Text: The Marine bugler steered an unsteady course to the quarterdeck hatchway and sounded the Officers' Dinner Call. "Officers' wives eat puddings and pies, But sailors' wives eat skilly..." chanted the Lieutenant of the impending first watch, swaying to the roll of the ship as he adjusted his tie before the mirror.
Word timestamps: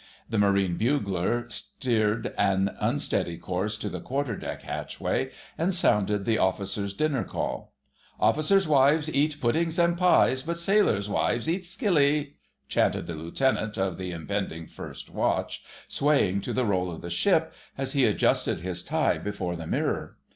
The 0.27 0.39
Marine 0.39 0.77
bugler 0.77 1.47
steered 1.51 2.33
an 2.35 2.75
unsteady 2.79 3.37
course 3.37 3.77
to 3.77 3.87
the 3.87 3.99
quarterdeck 4.01 4.63
hatchway 4.63 5.29
and 5.59 5.75
sounded 5.75 6.25
the 6.25 6.39
Officers' 6.39 6.95
Dinner 6.95 7.23
Call. 7.23 7.75
"Officers' 8.19 8.67
wives 8.67 9.13
eat 9.13 9.39
puddings 9.39 9.77
and 9.77 9.95
pies, 9.95 10.41
But 10.41 10.57
sailors' 10.57 11.07
wives 11.07 11.47
eat 11.47 11.65
skilly..." 11.65 12.37
chanted 12.67 13.05
the 13.05 13.13
Lieutenant 13.15 13.77
of 13.77 13.99
the 13.99 14.09
impending 14.09 14.65
first 14.65 15.07
watch, 15.11 15.63
swaying 15.87 16.41
to 16.41 16.53
the 16.53 16.65
roll 16.65 16.89
of 16.89 17.01
the 17.03 17.11
ship 17.11 17.53
as 17.77 17.91
he 17.93 18.05
adjusted 18.05 18.61
his 18.61 18.81
tie 18.81 19.19
before 19.19 19.55
the 19.55 19.67
mirror. 19.67 20.17